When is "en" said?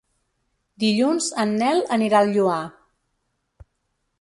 1.43-1.53